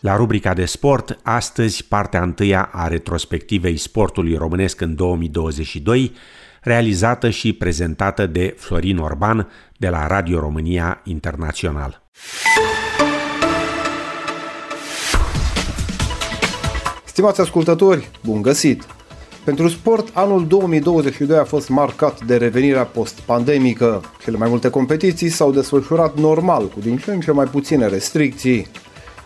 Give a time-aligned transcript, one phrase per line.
[0.00, 6.12] La rubrica de sport, astăzi partea întâia a retrospectivei sportului românesc în 2022,
[6.62, 12.02] realizată și prezentată de Florin Orban de la Radio România Internațional.
[17.04, 18.86] Stimați ascultători, bun găsit!
[19.44, 24.02] Pentru sport, anul 2022 a fost marcat de revenirea post-pandemică.
[24.22, 28.66] Cele mai multe competiții s-au desfășurat normal, cu din ce în ce mai puține restricții.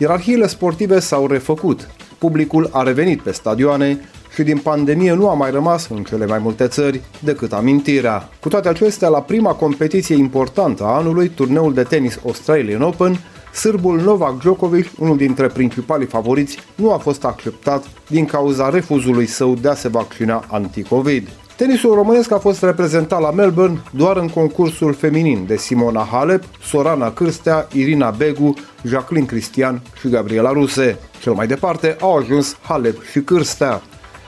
[0.00, 1.88] Ierarhiile sportive s-au refăcut,
[2.18, 4.00] publicul a revenit pe stadioane
[4.34, 8.28] și din pandemie nu a mai rămas în cele mai multe țări decât amintirea.
[8.40, 13.20] Cu toate acestea, la prima competiție importantă a anului, turneul de tenis Australian Open,
[13.54, 19.54] sârbul Novak Djokovic, unul dintre principalii favoriți, nu a fost acceptat din cauza refuzului său
[19.54, 21.28] de a se vaccina anti-Covid.
[21.58, 27.12] Tenisul românesc a fost reprezentat la Melbourne doar în concursul feminin de Simona Halep, Sorana
[27.12, 30.98] Cârstea, Irina Begu, Jacqueline Cristian și Gabriela Ruse.
[31.20, 33.82] Cel mai departe au ajuns Halep și Cârstea.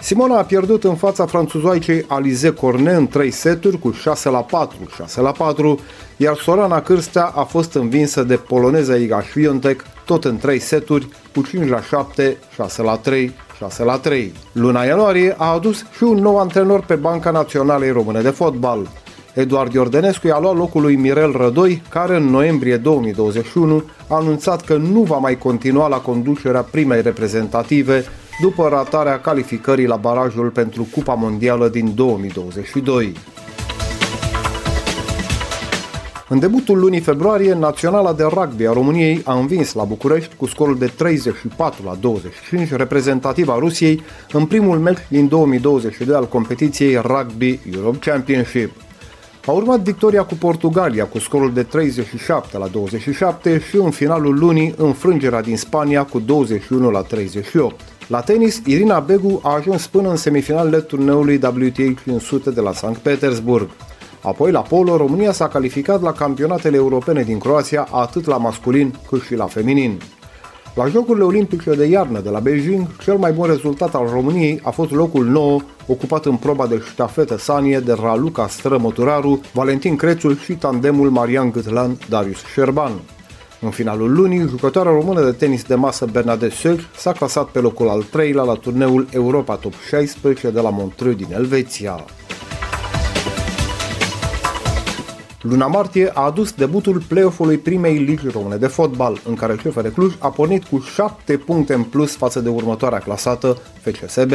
[0.00, 4.76] Simona a pierdut în fața franțuzoicei Alize Cornet în 3 seturi cu 6 la 4,
[4.94, 5.80] 6 la 4,
[6.16, 11.42] iar Sorana Cârstea a fost învinsă de poloneza Iga Świątek tot în 3 seturi cu
[11.42, 14.32] 5 la 7, 6 la 3, 6 la 3.
[14.52, 18.88] Luna ianuarie a adus și un nou antrenor pe Banca Națională Române de Fotbal.
[19.34, 24.76] Eduard Iordănescu i-a luat locul lui Mirel Rădoi, care în noiembrie 2021 a anunțat că
[24.76, 28.04] nu va mai continua la conducerea primei reprezentative
[28.40, 33.12] după ratarea calificării la barajul pentru Cupa Mondială din 2022.
[36.32, 40.78] În debutul lunii februarie, Naționala de Rugby a României a învins la București cu scorul
[40.78, 44.02] de 34 la 25 reprezentativa Rusiei
[44.32, 48.70] în primul meci din 2022 al competiției Rugby Europe Championship.
[49.46, 54.74] A urmat victoria cu Portugalia cu scorul de 37 la 27 și în finalul lunii
[54.76, 57.80] înfrângerea din Spania cu 21 la 38.
[58.06, 63.00] La tenis, Irina Begu a ajuns până în semifinalele turneului WTA 500 de la Sankt
[63.00, 63.68] Petersburg.
[64.22, 69.22] Apoi, la polo, România s-a calificat la campionatele europene din Croația atât la masculin cât
[69.22, 70.00] și la feminin.
[70.74, 74.70] La Jocurile Olimpice de iarnă de la Beijing, cel mai bun rezultat al României a
[74.70, 80.52] fost locul 9, ocupat în proba de ștafetă sanie de Raluca Strămăturaru, Valentin Crețul și
[80.52, 82.92] tandemul Marian Gâtlan Darius Șerban.
[83.60, 87.88] În finalul lunii, jucătoarea română de tenis de masă Bernadette Sög s-a clasat pe locul
[87.88, 92.04] al treilea la turneul Europa Top 16 de la Montreux din Elveția.
[95.42, 100.14] Luna martie a adus debutul play-off-ului primei ligi române de fotbal, în care CFR Cluj
[100.18, 104.32] a pornit cu 7 puncte în plus față de următoarea clasată, FCSB.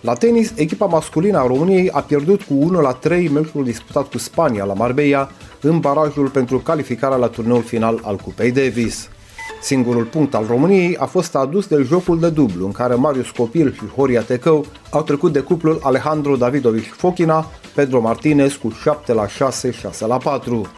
[0.00, 4.18] La tenis, echipa masculină a României a pierdut cu 1 la 3 meciul disputat cu
[4.18, 9.08] Spania la Marbella în barajul pentru calificarea la turneul final al Cupei Davis.
[9.62, 13.72] Singurul punct al României a fost adus de jocul de dublu, în care Marius Copil
[13.72, 19.26] și Horia Tecău au trecut de cuplul Alejandro Davidovici Fochina, Pedro Martinez cu 7 la
[19.26, 20.70] 6, 6 la 4.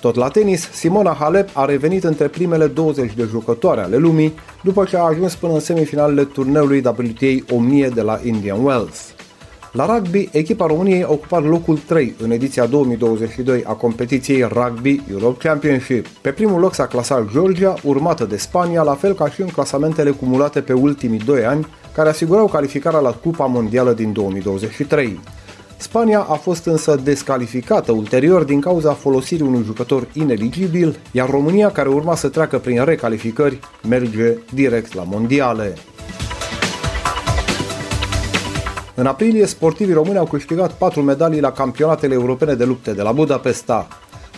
[0.00, 4.84] Tot la tenis, Simona Halep a revenit între primele 20 de jucătoare ale lumii, după
[4.84, 9.14] ce a ajuns până în semifinalele turneului WTA 1000 de la Indian Wells.
[9.72, 15.48] La rugby, echipa României a ocupat locul 3 în ediția 2022 a competiției Rugby Europe
[15.48, 16.06] Championship.
[16.06, 20.10] Pe primul loc s-a clasat Georgia, urmată de Spania, la fel ca și în clasamentele
[20.10, 25.20] cumulate pe ultimii 2 ani, care asigurau calificarea la Cupa Mondială din 2023.
[25.80, 31.88] Spania a fost însă descalificată ulterior din cauza folosirii unui jucător ineligibil, iar România, care
[31.88, 33.58] urma să treacă prin recalificări,
[33.88, 35.74] merge direct la mondiale.
[38.94, 43.12] În aprilie, sportivii români au câștigat 4 medalii la campionatele europene de lupte de la
[43.12, 43.88] Budapesta.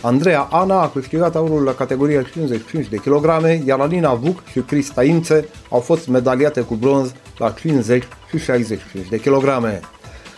[0.01, 5.03] Andreea Ana a câștigat aurul la categoria 55 de kilograme, iar Alina Vuc și Crista
[5.03, 9.79] Ințe au fost medaliate cu bronz la 50 și 65 de kilograme.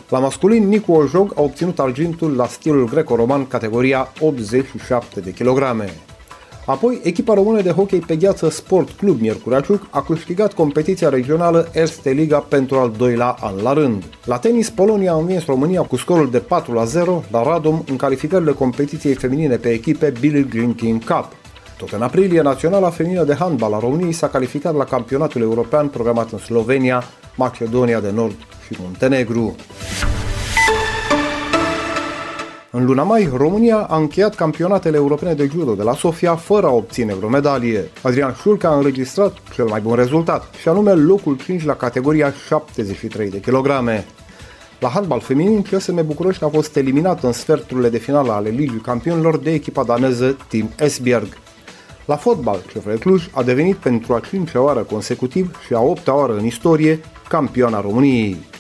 [0.10, 5.94] La masculin, Nicu Ojog a obținut argintul la stilul greco-roman categoria 87 de kilograme.
[6.66, 12.10] Apoi, echipa română de hockey pe gheață Sport Club Miercuraciuc a câștigat competiția regională Erste
[12.10, 14.04] Liga pentru al doilea an la rând.
[14.26, 17.96] La tenis, Polonia a învins România cu scorul de 4 la 0 la Radom în
[17.96, 21.32] calificările competiției feminine pe echipe Billie Jean King Cup.
[21.78, 26.32] Tot în aprilie, Naționala Feminină de Handbal a României s-a calificat la campionatul european programat
[26.32, 27.04] în Slovenia,
[27.36, 28.36] Macedonia de Nord
[28.66, 29.56] și Muntenegru.
[32.78, 36.72] În luna mai, România a încheiat campionatele europene de judo de la Sofia fără a
[36.72, 37.92] obține vreo medalie.
[38.02, 43.30] Adrian Șulca a înregistrat cel mai bun rezultat, și anume locul 5 la categoria 73
[43.30, 44.06] de kilograme.
[44.80, 49.38] La handbal feminin, CSM București a fost eliminat în sferturile de finală ale Ligii Campionilor
[49.38, 51.28] de echipa daneză Team Esbjerg.
[52.06, 56.38] La fotbal, CFR Cluj a devenit pentru a cincea oară consecutiv și a opta oară
[56.38, 58.54] în istorie campioana României.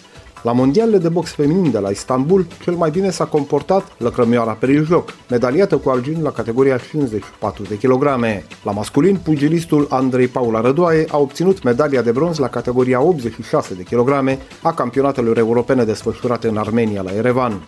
[0.45, 5.13] La mondialele de box feminin de la Istanbul, cel mai bine s-a comportat Lăcrămioara Periljoc,
[5.29, 8.45] medaliată cu argint la categoria 54 de kilograme.
[8.63, 13.83] La masculin, pugilistul Andrei Paula Rădoaie a obținut medalia de bronz la categoria 86 de
[13.83, 17.61] kilograme a campionatelor europene desfășurate în Armenia la Erevan.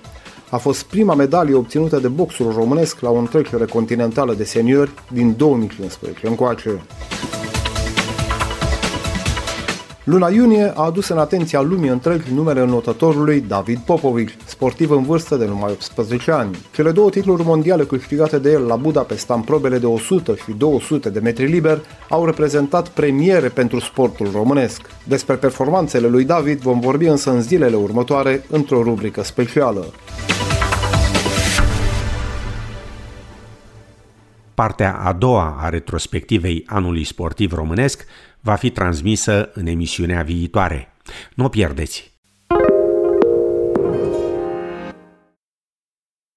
[0.49, 5.35] A fost prima medalie obținută de boxul românesc la o întrecere continentală de seniori din
[5.37, 6.81] 2015 încoace.
[10.07, 15.35] Luna iunie a adus în atenția lumii întregi numele notătorului David Popovic, sportiv în vârstă
[15.35, 16.57] de numai 18 ani.
[16.73, 21.09] Cele două titluri mondiale câștigate de el la Budapesta în probele de 100 și 200
[21.09, 24.81] de metri liber au reprezentat premiere pentru sportul românesc.
[25.03, 29.85] Despre performanțele lui David vom vorbi însă în zilele următoare într-o rubrică specială.
[34.63, 38.05] Partea a doua a retrospectivei anului sportiv românesc
[38.39, 40.93] va fi transmisă în emisiunea viitoare.
[41.35, 42.16] Nu o pierdeți!